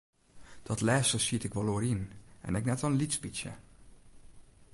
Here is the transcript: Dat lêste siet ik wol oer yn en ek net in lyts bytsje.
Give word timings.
Dat 0.67 0.81
lêste 0.87 1.19
siet 1.25 1.45
ik 1.47 1.53
wol 1.57 1.71
oer 1.73 1.85
yn 1.93 2.01
en 2.45 2.57
ek 2.59 2.67
net 2.67 2.83
in 2.87 2.97
lyts 2.99 3.17
bytsje. 3.23 3.53